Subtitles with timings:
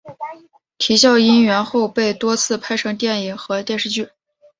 [0.79, 4.09] 啼笑因缘后被多次拍成电影和电视剧。